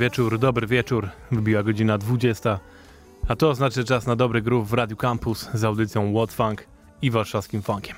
[0.00, 1.08] wieczór, dobry wieczór.
[1.32, 2.58] Wybiła godzina 20,
[3.28, 6.64] a to znaczy czas na dobry groove w Radio Campus z audycją What Funk
[7.02, 7.96] i warszawskim funkiem.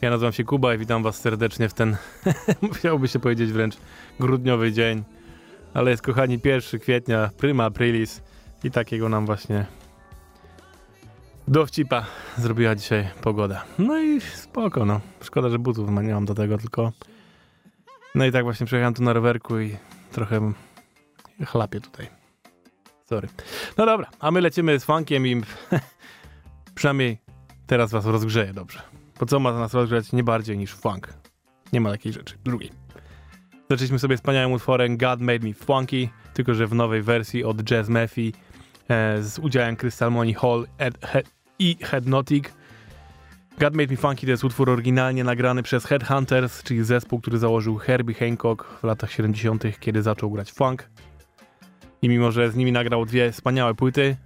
[0.00, 1.96] Ja nazywam się Kuba i witam was serdecznie w ten,
[2.62, 3.76] musiałoby się powiedzieć wręcz,
[4.20, 5.02] grudniowy dzień.
[5.74, 8.22] Ale jest, kochani, 1 kwietnia, prima aprilis
[8.64, 9.66] i takiego nam właśnie
[11.48, 12.06] dowcipa
[12.38, 13.64] zrobiła dzisiaj pogoda.
[13.78, 15.00] No i spoko, no.
[15.22, 16.92] Szkoda, że butów nie mam do tego, tylko...
[18.14, 19.76] No i tak właśnie przejechałem tu na rowerku i
[20.12, 20.52] trochę
[21.46, 22.06] chlapię tutaj.
[23.04, 23.28] Sorry.
[23.76, 25.42] No dobra, a my lecimy z funkiem i
[26.74, 27.18] przynajmniej
[27.66, 28.82] teraz was rozgrzeję dobrze.
[29.20, 31.14] Bo co ma nas rozgrzać nie bardziej niż funk.
[31.72, 32.34] Nie ma takiej rzeczy.
[32.44, 32.70] Drugiej.
[33.70, 37.88] Zaczęliśmy sobie wspaniałym utworem God Made Me Funky, tylko że w nowej wersji od Jazz
[37.88, 38.32] Murphy
[38.88, 41.22] e, z udziałem Crystal Money Hall ed, he,
[41.58, 42.44] i Headnotic.
[43.58, 47.76] God Made Me Funky to jest utwór oryginalnie nagrany przez Headhunters, czyli zespół, który założył
[47.76, 50.90] Herbie Hancock w latach 70., kiedy zaczął grać funk.
[52.02, 54.16] I mimo, że z nimi nagrał dwie wspaniałe płyty,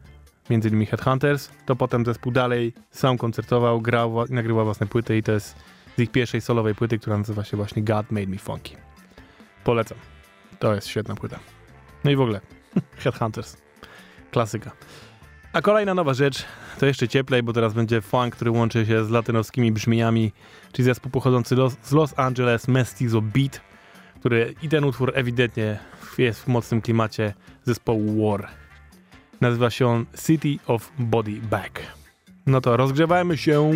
[0.50, 5.32] między innymi Headhunters, to potem zespół dalej sam koncertował, grał nagrywał własne płyty i to
[5.32, 5.56] jest
[5.96, 8.76] z ich pierwszej solowej płyty, która nazywa się właśnie God Made Me Funky.
[9.64, 9.98] Polecam.
[10.58, 11.38] To jest świetna płyta.
[12.04, 12.40] No i w ogóle
[13.04, 13.56] Headhunters.
[14.30, 14.70] Klasyka.
[15.52, 16.44] A kolejna nowa rzecz,
[16.78, 20.32] to jeszcze cieplej, bo teraz będzie funk, który łączy się z latynoskimi brzmieniami,
[20.72, 23.60] czyli zespół pochodzący z Los Angeles Mestizo Beat,
[24.24, 25.78] który i ten utwór ewidentnie
[26.18, 28.48] jest w mocnym klimacie zespołu War.
[29.40, 31.80] Nazywa się on City of Body Back.
[32.46, 33.72] No to rozgrzewajmy się.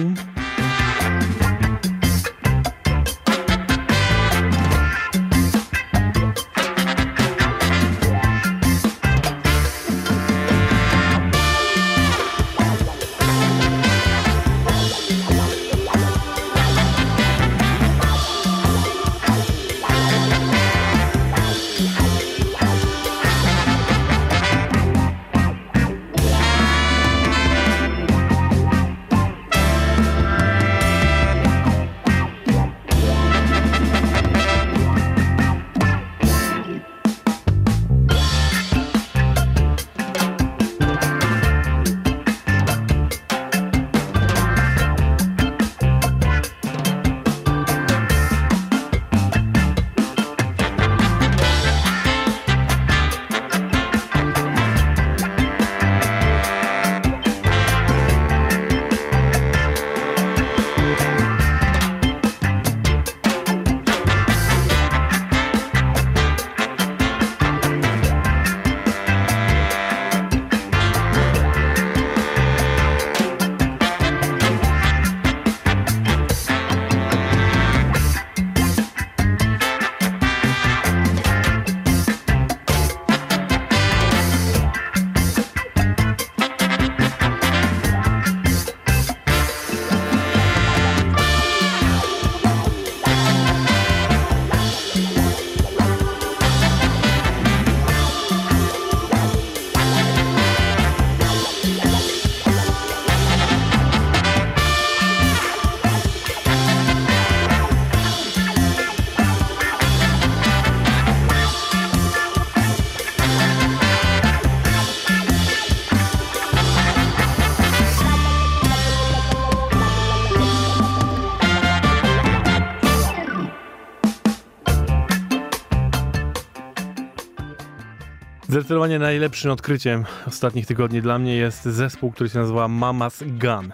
[128.69, 133.73] Zdecydowanie najlepszym odkryciem ostatnich tygodni dla mnie jest zespół, który się nazywa Mama's Gun.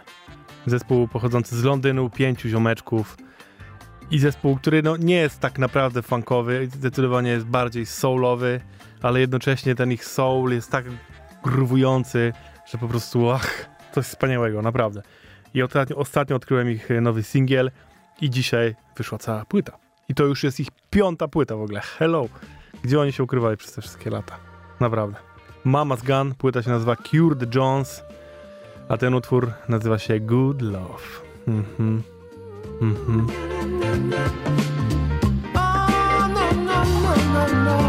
[0.66, 3.16] Zespół pochodzący z Londynu, pięciu ziomeczków
[4.10, 8.60] i zespół, który no, nie jest tak naprawdę funkowy, zdecydowanie jest bardziej soulowy,
[9.02, 10.84] ale jednocześnie ten ich soul jest tak
[11.44, 12.32] gruwujący,
[12.72, 15.02] że po prostu ach, coś wspaniałego, naprawdę.
[15.54, 17.70] I ostatnio, ostatnio odkryłem ich nowy singiel
[18.20, 19.78] i dzisiaj wyszła cała płyta.
[20.08, 21.80] I to już jest ich piąta płyta w ogóle.
[21.80, 22.28] Hello!
[22.82, 24.53] Gdzie oni się ukrywali przez te wszystkie lata?
[24.80, 25.16] Naprawdę.
[25.66, 28.02] Mama's Gun, płyta się nazywa Cured Jones,
[28.88, 31.04] a ten utwór nazywa się Good Love.
[31.46, 32.02] Mhm.
[32.80, 33.26] Mhm.
[37.04, 37.83] for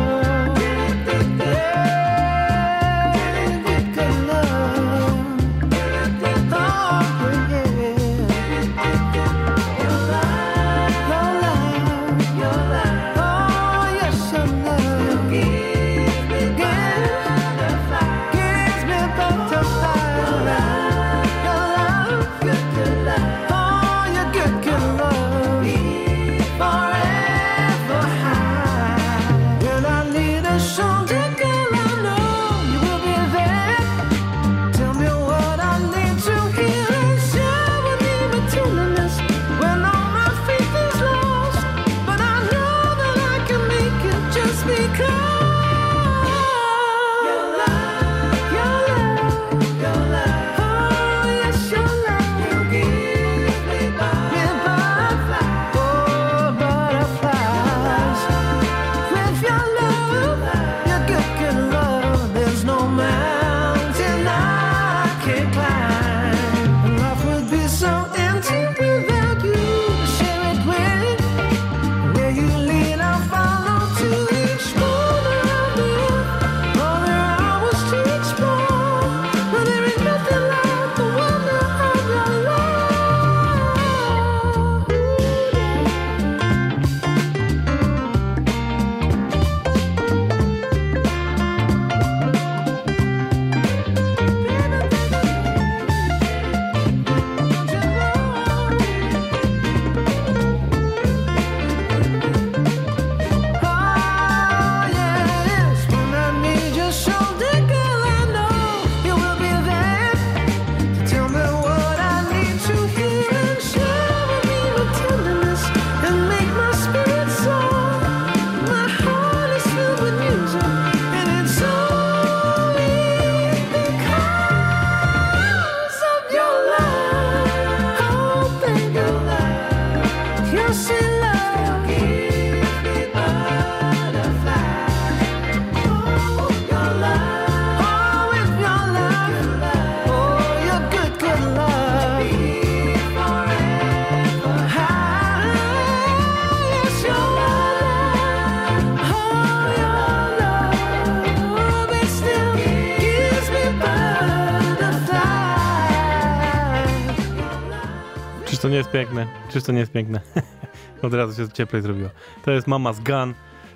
[158.75, 159.27] nie jest piękne?
[159.51, 160.21] Czyż to nie jest piękne?
[161.01, 162.09] Od razu się cieplej zrobiło.
[162.45, 163.33] To jest Mama's Gun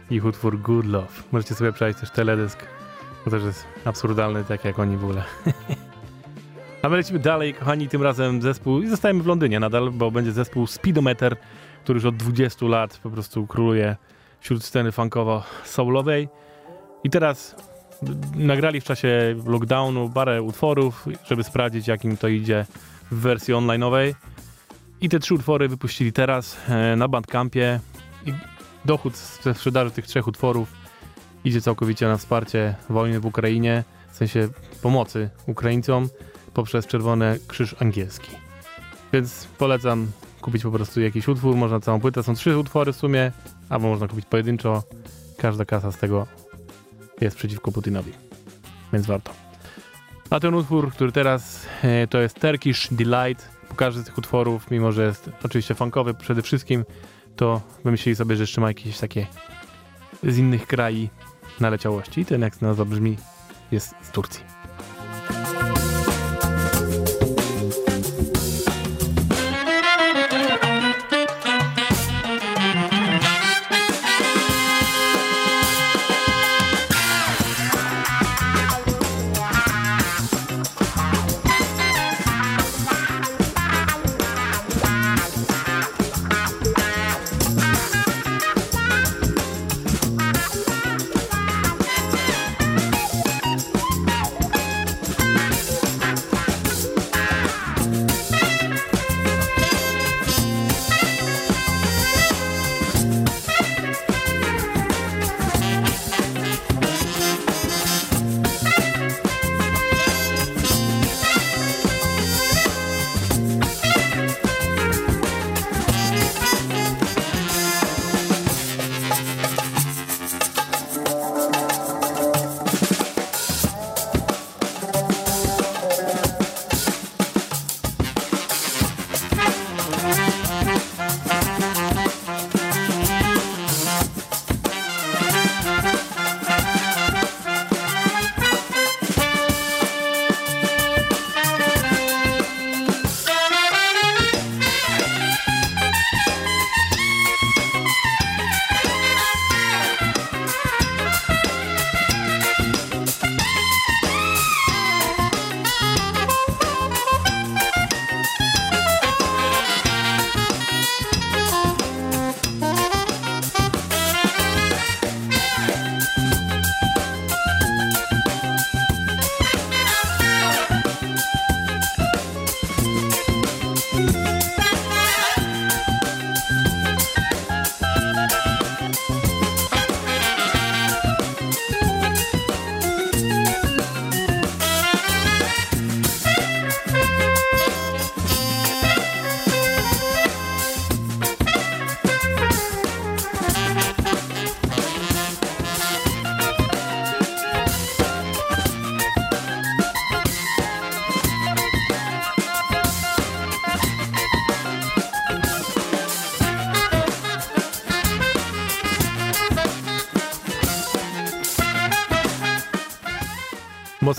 [0.09, 1.07] i utwór Good Love.
[1.31, 2.59] Możecie sobie przejść też teledysk,
[3.25, 5.23] bo też jest absurdalny, tak jak oni w ogóle.
[6.83, 10.31] A my lecimy dalej, kochani, tym razem zespół, i zostajemy w Londynie nadal, bo będzie
[10.31, 11.37] zespół Speedometer,
[11.83, 13.95] który już od 20 lat po prostu króluje
[14.39, 16.27] wśród sceny funkowo-soulowej.
[17.03, 17.55] I teraz
[18.35, 22.65] nagrali w czasie lockdownu parę utworów, żeby sprawdzić, jak im to idzie
[23.11, 24.13] w wersji online'owej.
[25.01, 27.79] I te trzy utwory wypuścili teraz e, na Bandcampie.
[28.25, 28.33] I
[28.85, 30.73] dochód ze sprzedaży tych trzech utworów
[31.43, 34.49] idzie całkowicie na wsparcie wojny w Ukrainie, w sensie
[34.81, 36.09] pomocy Ukraińcom
[36.53, 38.31] poprzez Czerwony Krzyż Angielski.
[39.13, 40.07] Więc polecam
[40.41, 43.31] kupić po prostu jakiś utwór, można całą płytę, są trzy utwory w sumie,
[43.69, 44.83] albo można kupić pojedynczo.
[45.37, 46.27] Każda kasa z tego
[47.21, 48.11] jest przeciwko Putinowi,
[48.93, 49.33] więc warto.
[50.29, 53.58] A ten utwór, który teraz e, to jest Turkish Delight.
[53.79, 56.85] Każdy z tych utworów, mimo że jest oczywiście funkowy przede wszystkim,
[57.35, 59.27] to wymyślili sobie, że jeszcze ma jakieś takie
[60.23, 61.09] z innych krajów
[61.59, 62.25] naleciałości.
[62.25, 63.17] Ten jak nazwa brzmi,
[63.71, 64.58] jest z Turcji.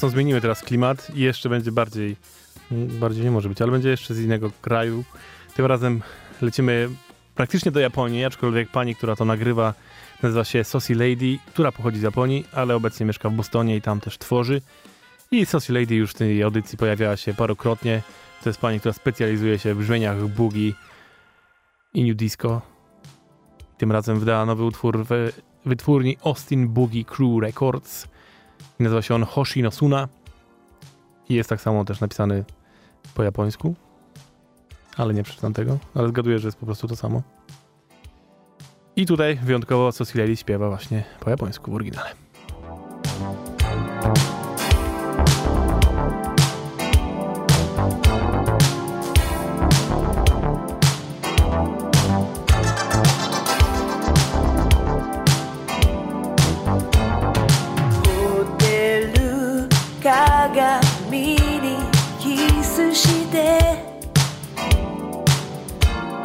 [0.09, 2.17] Zmienimy teraz klimat i jeszcze będzie bardziej,
[2.71, 5.05] bardziej nie może być, ale będzie jeszcze z innego kraju.
[5.57, 6.03] Tym razem
[6.43, 6.89] lecimy
[7.35, 9.75] praktycznie do Japonii, aczkolwiek pani, która to nagrywa,
[10.23, 14.01] nazywa się Saucy Lady, która pochodzi z Japonii, ale obecnie mieszka w Bostonie i tam
[14.01, 14.61] też tworzy.
[15.31, 18.03] I Saucy Lady już w tej audycji pojawiała się parokrotnie.
[18.43, 20.73] To jest pani, która specjalizuje się w brzmieniach boogie
[21.95, 22.63] i new disco.
[23.79, 25.33] Tym razem wydała nowy utwór w
[25.67, 28.09] wytwórni Austin Boogie Crew Records.
[28.79, 30.09] Nazywa się on Hoshi no Suna
[31.29, 32.45] i jest tak samo też napisany
[33.15, 33.75] po japońsku,
[34.97, 37.23] ale nie przeczytam tego, ale zgaduję, że jest po prostu to samo.
[38.97, 42.11] I tutaj wyjątkowo Sosileli śpiewa właśnie po japońsku w oryginale.
[60.53, 61.77] 鏡に
[62.19, 63.91] キスして。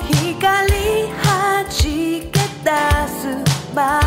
[0.08, 0.72] 光
[1.24, 2.70] はじけ出
[3.08, 4.05] す前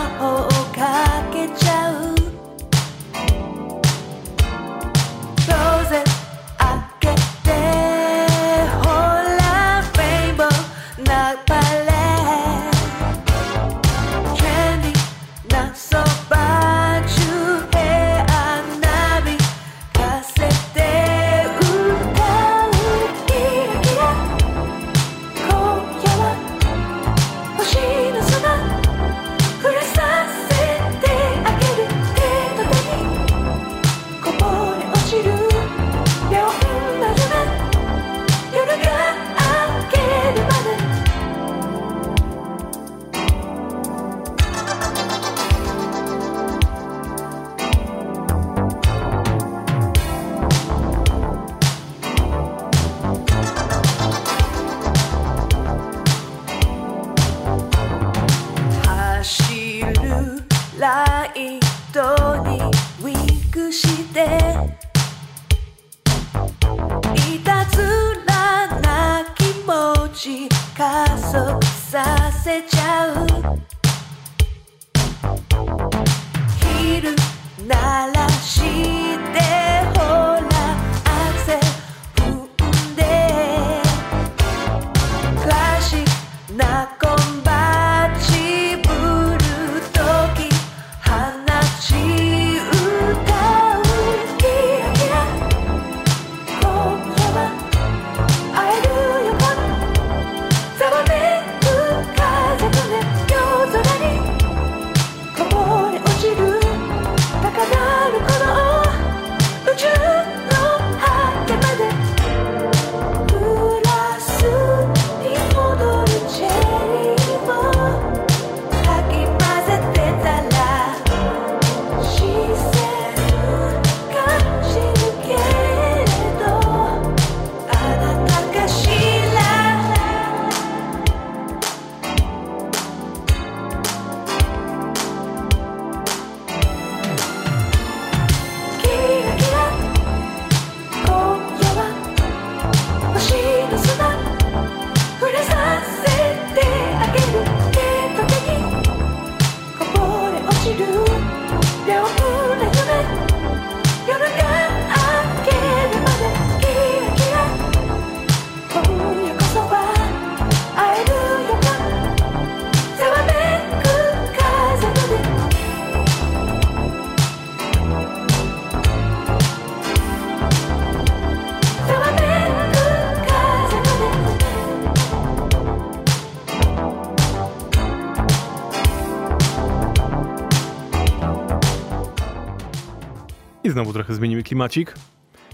[183.79, 184.95] znowu trochę zmienimy klimacik.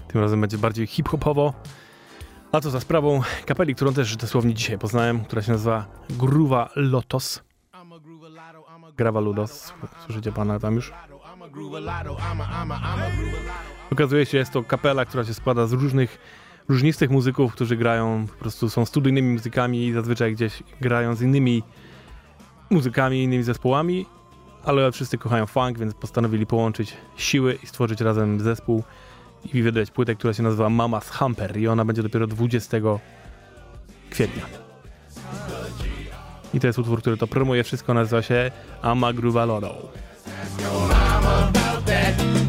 [0.07, 1.53] Tym razem będzie bardziej hip-hopowo.
[2.51, 7.43] A to za sprawą kapeli, którą też dosłownie dzisiaj poznałem, która się nazywa Gruwa Lotos.
[8.97, 9.73] Grawa Ludos.
[10.05, 10.93] Słyszycie pana tam już?
[13.91, 16.17] Okazuje się, jest to kapela, która się składa z różnych,
[16.69, 21.63] różnistych muzyków, którzy grają, po prostu są studyjnymi muzykami i zazwyczaj gdzieś grają z innymi
[22.69, 24.05] muzykami, innymi zespołami,
[24.65, 28.83] ale wszyscy kochają funk, więc postanowili połączyć siły i stworzyć razem zespół
[29.53, 32.77] i wydać płytę, która się nazywa Mama's Hamper i ona będzie dopiero 20
[34.09, 34.43] kwietnia.
[36.53, 38.51] I to jest utwór, który to promuje wszystko, nazywa się
[38.81, 39.75] Amagruvaloro.
[41.85, 42.44] CYG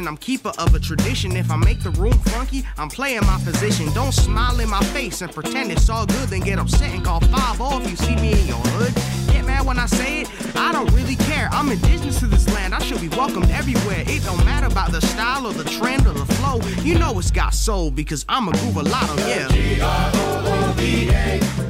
[0.00, 1.36] musician, I'm keeper of a tradition.
[1.36, 3.92] If I make the room funky, I'm playing my position.
[3.94, 7.20] Don't smile in my face and pretend it's all good, then get upset and call
[7.20, 8.94] 5 if you see me in your hood.
[9.32, 11.48] Get mad when I say it, I don't really care.
[11.52, 14.04] I'm indigenous to this land, I should be welcomed everywhere.
[14.06, 16.60] It don't matter about the style or the trend or the flow.
[16.82, 19.48] You know it's got soul because I'm a groove yeah.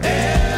[0.03, 0.50] If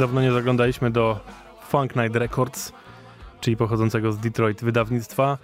[0.00, 1.20] Dawno nie zaglądaliśmy do
[1.68, 2.72] Funk Night Records,
[3.40, 5.38] czyli pochodzącego z Detroit wydawnictwa.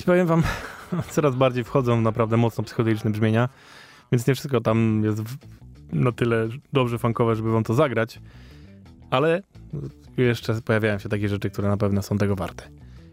[0.00, 0.42] I powiem wam,
[1.10, 3.48] coraz bardziej wchodzą naprawdę mocno psychodeliczne brzmienia,
[4.12, 5.22] więc nie wszystko tam jest
[5.92, 8.20] na tyle dobrze funkowe, żeby wam to zagrać,
[9.10, 9.42] ale
[10.16, 12.64] jeszcze pojawiają się takie rzeczy, które na pewno są tego warte.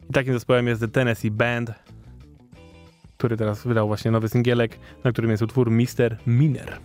[0.10, 1.72] I takim zespołem jest The Tennessee Band,
[3.18, 6.18] który teraz wydał właśnie nowy singielek, na którym jest utwór Mr.
[6.28, 6.78] Miner.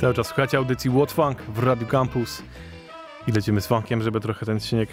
[0.00, 2.42] Cały czas słuchacie audycji Funk w Radio Campus
[3.26, 4.88] i lecimy z funkiem, żeby trochę ten śnieg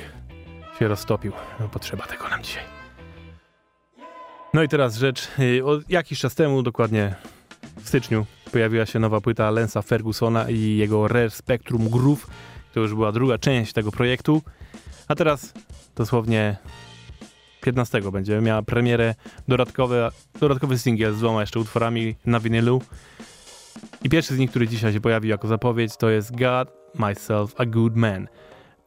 [0.80, 1.32] się roztopił.
[1.60, 2.64] No, potrzeba tego nam dzisiaj.
[4.54, 5.28] No i teraz rzecz.
[5.40, 7.16] y, O jakiś czas temu, dokładnie
[7.78, 12.28] w styczniu, pojawiła się nowa płyta Lensa Fergusona i jego Rare Spectrum Groove.
[12.74, 14.42] To już była druga część tego projektu.
[15.08, 15.54] A teraz
[15.96, 16.58] dosłownie
[17.62, 19.16] 15 będzie miała premierę
[19.48, 22.82] dodatkowe, dodatkowy singiel z dwoma jeszcze utworami na winylu.
[24.06, 27.66] I pierwszy z nich, który dzisiaj się pojawił jako zapowiedź, to jest God, Myself, a
[27.66, 28.28] Good Man.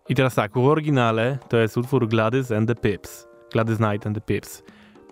[0.09, 3.28] I teraz tak, w oryginale to jest utwór Gladys and the Pips.
[3.52, 4.62] Gladys Knight and the Pips.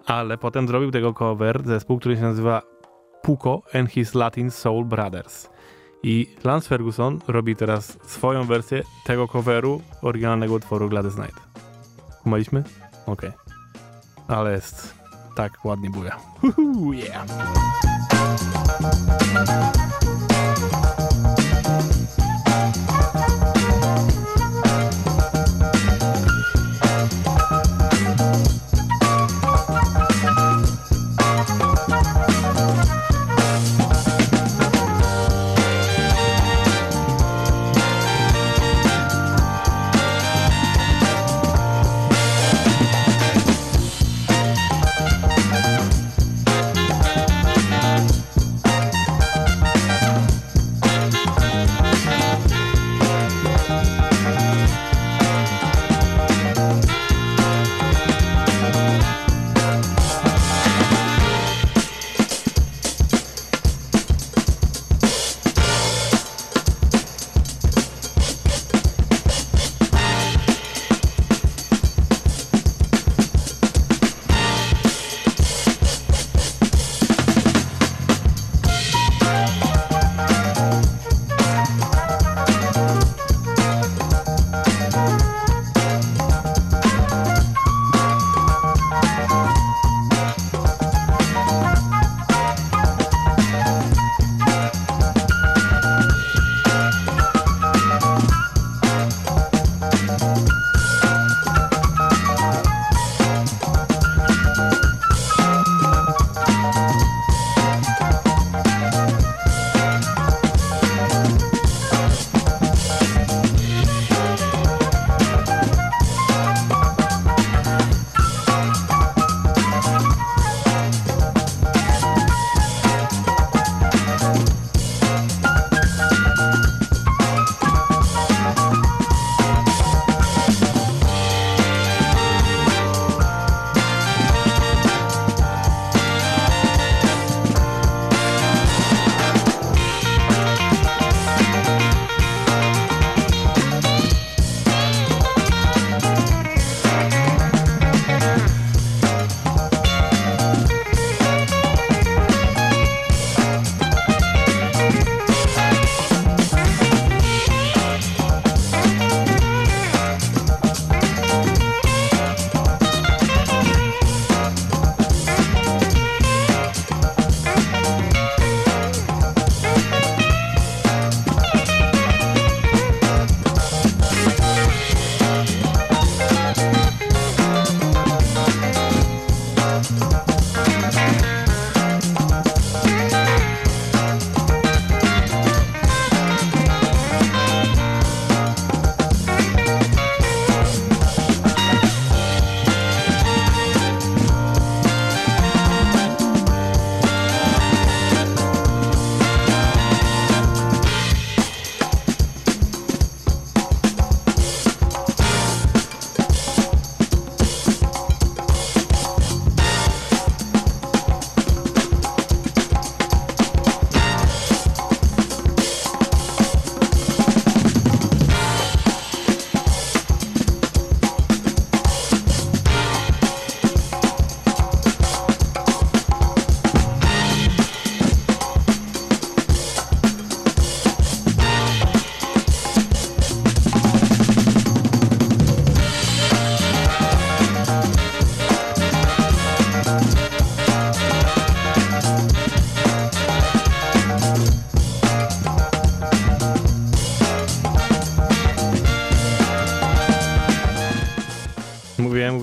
[0.07, 2.63] Ale potem zrobił tego cover zespół, który się nazywa
[3.23, 5.49] Puko and His Latin Soul Brothers.
[6.03, 11.41] I Lance Ferguson robi teraz swoją wersję tego coveru oryginalnego utworu Gladys Knight.
[12.23, 12.65] Kumaliśmy?
[13.07, 13.33] Okej.
[14.29, 14.95] Ale jest
[15.37, 16.17] tak ładnie buja.
[16.43, 17.86] Uhu, yeah!
[18.27, 19.71] Thank
[21.11, 21.16] you.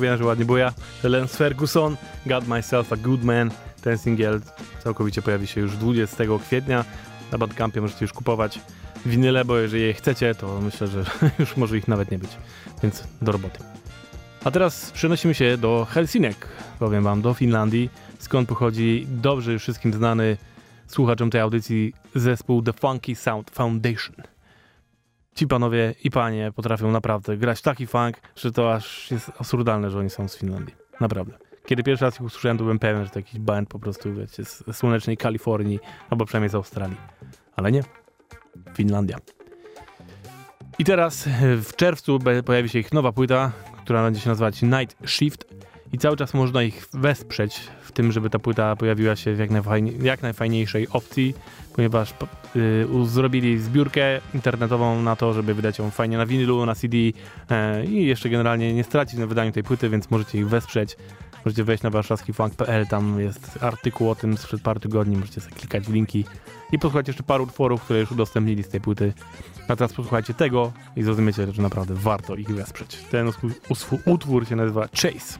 [0.04, 0.74] Mówiłem, że ładnie buja.
[1.04, 3.52] Lance Ferguson, Got Myself a Good Man.
[3.82, 4.42] Ten singiel
[4.84, 6.86] całkowicie pojawi się już 20 kwietnia.
[7.32, 8.60] Na Bandcampie możecie już kupować
[9.06, 11.06] winyle, bo jeżeli je chcecie, to myślę, że
[11.40, 12.30] już może ich nawet nie być.
[12.84, 13.60] Więc do roboty.
[14.44, 16.48] A teraz przenosimy się do Helsinek,
[16.80, 17.90] powiem wam, do Finlandii,
[18.20, 20.38] skąd pochodzi dobrze już wszystkim znany
[20.88, 24.33] słuchaczom tej audycji zespół The Funky Sound Foundation.
[25.36, 30.00] Ci panowie i panie potrafią naprawdę grać taki funk, że to aż jest absurdalne, że
[30.00, 30.76] oni są z Finlandii.
[31.02, 31.34] Naprawdę.
[31.66, 34.46] Kiedy pierwszy raz ich usłyszałem, to byłem pewien, że to jakiś band po prostu wiecie,
[34.46, 36.98] z słonecznej Kalifornii, albo przynajmniej z Australii.
[37.56, 37.84] Ale nie.
[38.74, 39.18] Finlandia.
[40.80, 41.30] I teraz
[41.64, 43.52] w czerwcu pojawi się ich nowa płyta,
[43.84, 45.54] która będzie się nazywać Night Shift
[45.94, 49.52] i cały czas można ich wesprzeć w tym, żeby ta płyta pojawiła się w jak,
[49.52, 51.34] najfajnie, jak najfajniejszej opcji,
[51.76, 56.76] ponieważ po- y, zrobili zbiórkę internetową na to, żeby wydać ją fajnie na winylu, na
[56.76, 56.98] CD
[57.50, 60.98] e, i jeszcze generalnie nie stracić na wydaniu tej płyty, więc możecie ich wesprzeć.
[61.46, 65.84] Możecie wejść na warszawskifunk.pl, tam jest artykuł o tym sprzed paru tygodni, możecie sobie klikać
[65.84, 66.26] w linki
[66.72, 69.14] i posłuchać jeszcze paru utworów, które już udostępnili z tej płyty.
[69.68, 72.98] A teraz posłuchajcie tego i zrozumiecie, że naprawdę warto ich wesprzeć.
[73.12, 73.32] Ten
[74.06, 75.40] utwór się nazywa Chase.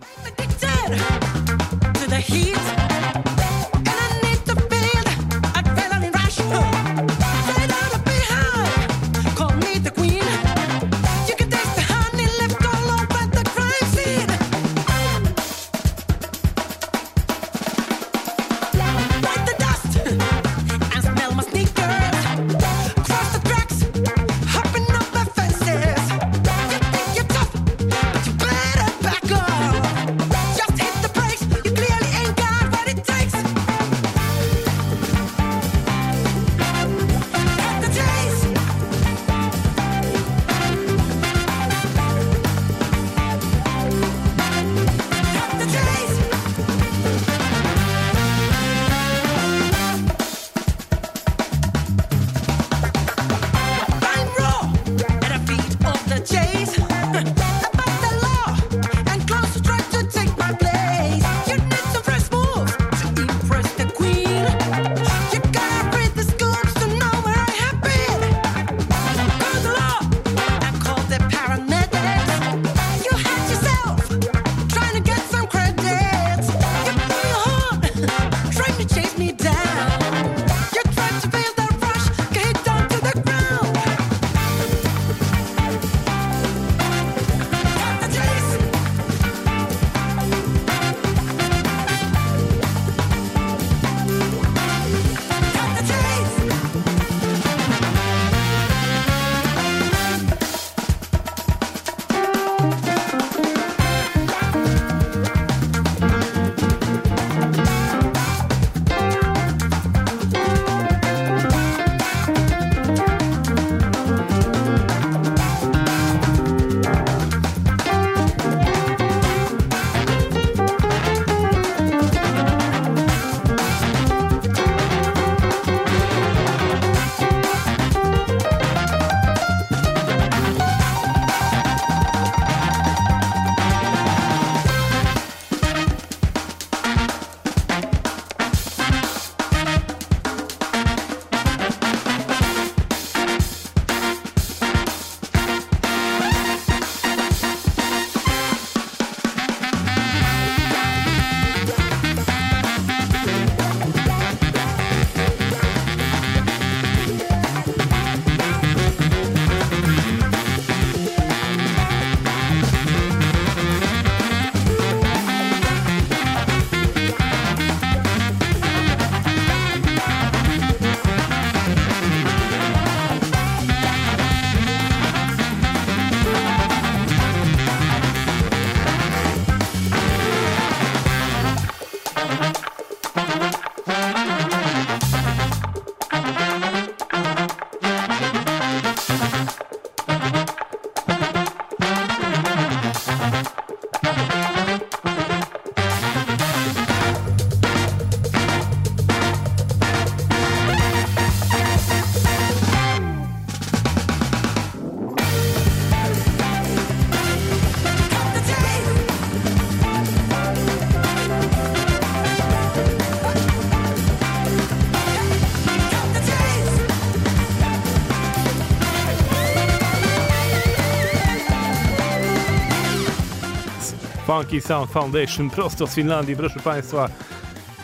[224.34, 227.10] Funky Sound Foundation prosto z Finlandii, proszę Państwa.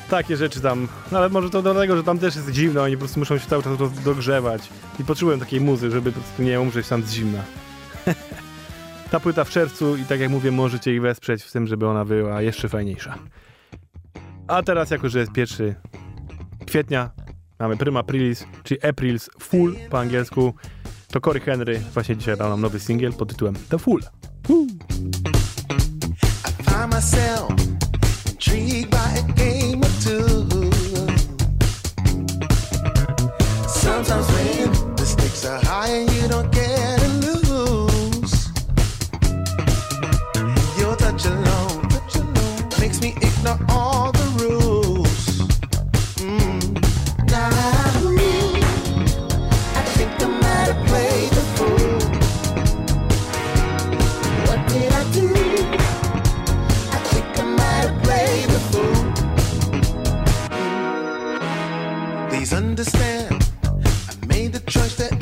[0.09, 2.99] Takie rzeczy tam, no ale może to dlatego, że tam też jest zimno, oni po
[2.99, 4.69] prostu muszą się cały czas dogrzewać.
[4.99, 7.43] I poczułem takiej muzy, żeby po prostu nie umrzeć tam z zimna.
[9.11, 12.05] Ta płyta w czerwcu i tak jak mówię, możecie ich wesprzeć w tym, żeby ona
[12.05, 13.15] była jeszcze fajniejsza.
[14.47, 15.75] A teraz, jako że jest 1
[16.65, 17.09] kwietnia,
[17.59, 20.53] mamy Prima Aprilis, czyli Aprils Full po angielsku,
[21.07, 24.01] to Cory Henry właśnie dzisiaj dał nam nowy singiel pod tytułem The Full.
[24.49, 24.67] Woo!
[26.99, 30.45] Intrigued by a game or two.
[33.69, 38.49] Sometimes when the stakes are high and you don't get to lose,
[40.77, 44.11] your touch alone, touch alone makes me ignore all
[64.39, 65.18] I made the choice that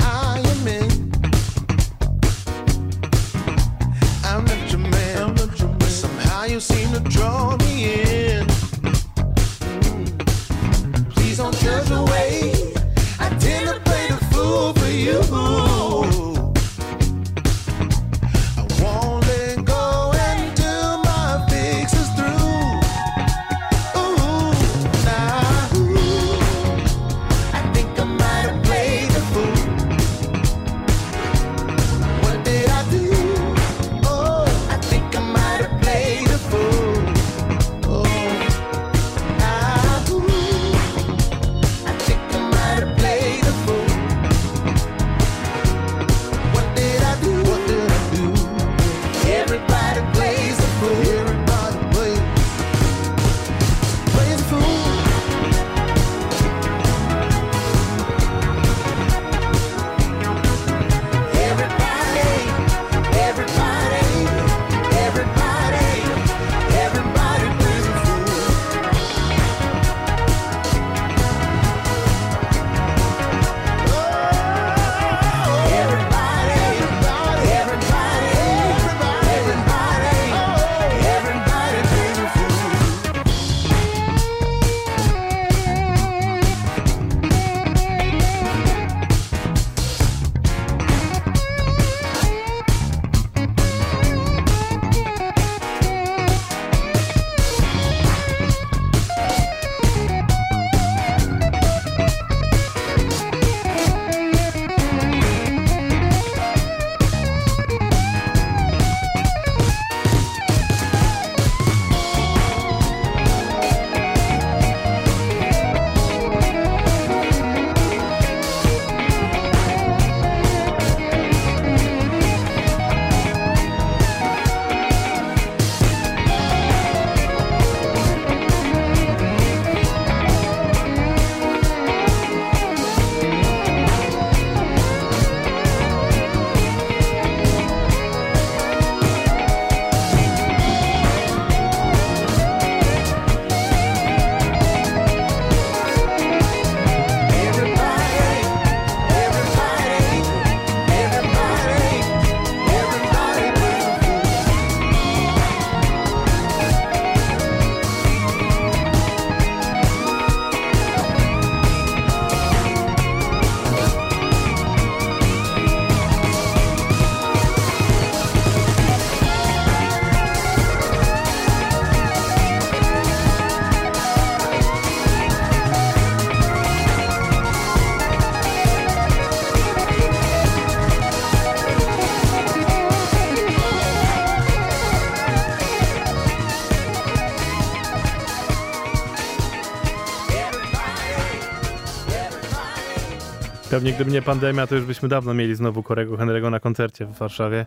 [193.78, 197.18] Pewnie gdyby nie pandemia, to już byśmy dawno mieli znowu Korego Henry'ego na koncercie w
[197.18, 197.66] Warszawie.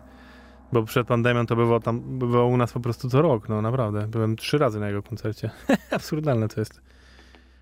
[0.72, 4.08] Bo przed pandemią to bywał tam, bywał u nas po prostu co rok, no naprawdę.
[4.08, 5.50] Byłem trzy razy na jego koncercie.
[5.90, 6.80] Absurdalne to jest.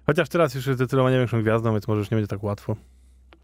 [0.06, 2.76] Chociaż teraz już jest zdecydowanie większą gwiazdą, więc może już nie będzie tak łatwo.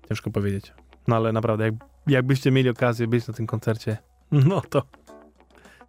[0.08, 0.72] Ciężko powiedzieć.
[1.08, 1.74] No ale naprawdę, jak,
[2.06, 3.96] jakbyście mieli okazję być na tym koncercie,
[4.50, 4.82] no to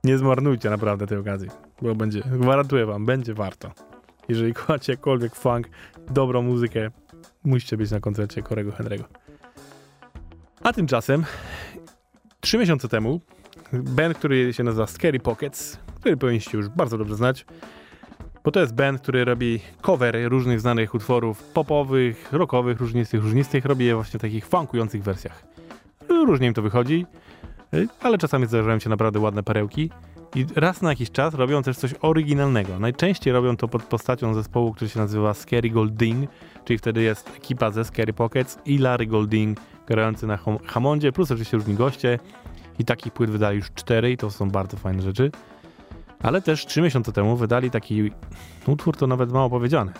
[0.04, 1.50] nie zmarnujcie naprawdę tej okazji.
[1.82, 3.72] Bo będzie, gwarantuję wam, będzie warto.
[4.30, 5.70] Jeżeli kochacie jakkolwiek funk,
[6.10, 6.92] dobrą muzykę,
[7.48, 9.04] musicie być na koncercie Korego Henry'ego.
[10.64, 11.26] A tymczasem,
[12.40, 13.22] trzy miesiące temu
[13.74, 17.46] band, który się nazywa Scary Pockets, który powinniście już bardzo dobrze znać,
[18.44, 23.86] bo to jest band, który robi covery różnych znanych utworów popowych, rockowych, różnistych, różnistych, robi
[23.86, 25.44] je właśnie w takich funkujących wersjach.
[26.10, 27.06] Różnie im to wychodzi,
[28.02, 29.90] ale czasami zdarzają się naprawdę ładne perełki.
[30.36, 32.80] I raz na jakiś czas robią też coś oryginalnego.
[32.80, 36.30] Najczęściej robią to pod postacią zespołu, który się nazywa Scary Golding,
[36.66, 41.58] czyli wtedy jest ekipa ze Scary Pockets i Larry Golding grający na Hammondzie, plus oczywiście
[41.58, 42.20] różni goście.
[42.80, 45.32] I takich płyt wydali już cztery i to są bardzo fajne rzeczy.
[46.20, 48.12] Ale też trzy miesiące temu wydali taki
[48.68, 49.94] utwór, to nawet mało powiedziane.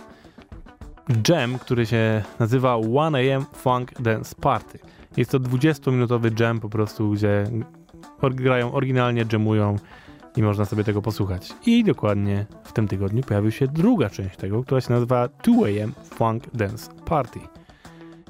[1.30, 4.80] Jam, który się nazywa 1am Funk Dance Party.
[5.18, 7.44] Jest to 20-minutowy jam po prostu, gdzie
[8.22, 9.76] grają oryginalnie, jamują
[10.38, 11.54] i można sobie tego posłuchać.
[11.66, 16.44] I dokładnie w tym tygodniu pojawił się druga część tego, która się nazywa 2am Funk
[16.54, 17.40] Dance Party.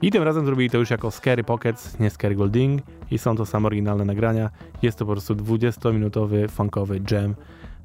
[0.02, 2.82] I tym razem zrobili to już jako Scary Pockets, nie Scary Golding
[3.12, 4.50] i są to same oryginalne nagrania.
[4.82, 7.36] Jest to po prostu 20-minutowy funkowy jam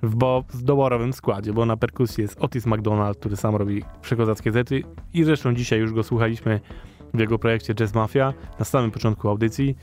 [0.03, 4.53] w bo w doborowym składzie, bo na perkusji jest Otis McDonald, który sam robi przekozackie
[4.53, 4.83] zety
[5.15, 6.61] i zresztą dzisiaj już go słuchaliśmy
[7.15, 9.77] w jego projekcie Jazz Mafia na samym początku audycji.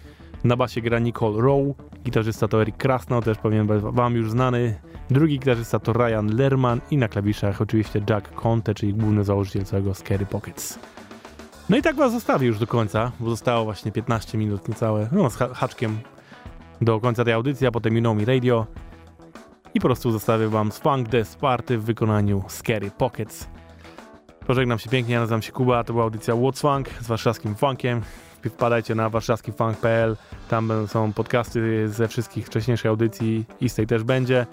[0.44, 1.74] Na basie gra Nicole Rowe,
[2.04, 4.80] gitarzysta to Eric Krasno, też powinien być wam już znany.
[5.10, 9.94] Drugi gitarzysta to Ryan Lerman i na klawiszach oczywiście Jack Conte, czyli główny założyciel całego
[9.94, 10.80] Scary Pockets.
[11.70, 15.30] No i tak was zostawię już do końca, bo zostało właśnie 15 minut niecałe, no
[15.30, 16.00] z ha- haczkiem
[16.82, 18.68] do końca tej audycji, a potem Me Radio.
[19.74, 23.48] I po prostu zostawię wam z Funk Death Party w wykonaniu Scary Pockets.
[24.48, 28.02] Pożegnam się pięknie, ja nazywam się Kuba, to była audycja What's Funk z warszawskim funkiem.
[28.46, 30.18] Wpadajcie na warszawskifunk.pl,
[30.50, 34.46] tam są podcasty ze wszystkich wcześniejszych audycji i z tej też będzie.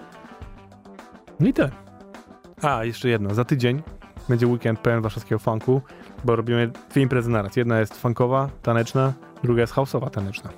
[1.39, 1.71] No i tyle.
[2.61, 3.81] A, jeszcze jedno, za tydzień
[4.29, 5.81] będzie weekend pełen warszawskiego funku,
[6.25, 7.55] bo robimy dwie imprezy naraz.
[7.55, 9.13] Jedna jest funkowa, taneczna,
[9.43, 10.49] druga jest houseowa, taneczna.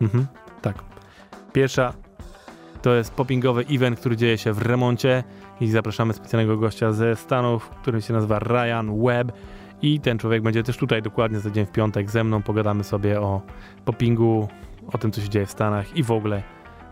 [0.00, 0.26] Mhm,
[0.62, 0.74] tak.
[1.52, 1.92] Pierwsza
[2.82, 5.24] to jest poppingowy event, który dzieje się w remoncie
[5.60, 9.32] i zapraszamy specjalnego gościa ze Stanów, który się nazywa Ryan Webb
[9.82, 12.42] i ten człowiek będzie też tutaj dokładnie za dzień w piątek ze mną.
[12.42, 13.42] Pogadamy sobie o
[13.84, 14.48] poppingu,
[14.92, 16.42] o tym, co się dzieje w Stanach i w ogóle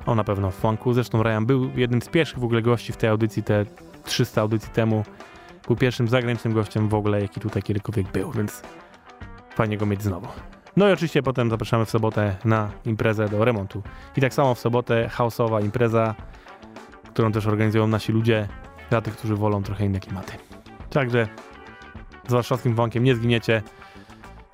[0.06, 0.92] o na pewno funku.
[0.92, 3.64] Zresztą Ryan był jednym z pierwszych w ogóle gości w tej audycji, te
[4.04, 5.04] 300 audycji temu.
[5.66, 8.62] Był pierwszym zagranicznym gościem w ogóle, jaki tutaj kiedykolwiek był, więc
[9.54, 10.28] fajnie go mieć znowu.
[10.76, 13.82] No i oczywiście potem zapraszamy w sobotę na imprezę do remontu.
[14.16, 16.14] I tak samo w sobotę houseowa impreza,
[17.04, 18.48] którą też organizują nasi ludzie,
[18.90, 20.32] dla tych, którzy wolą trochę inne klimaty.
[20.90, 21.28] Także
[22.28, 23.62] z warszawskim funkiem nie zginiecie.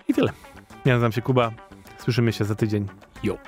[0.08, 0.32] I tyle.
[0.84, 1.50] Ja nazywam się Kuba.
[1.98, 2.88] Słyszymy się za tydzień.
[3.22, 3.38] Yo!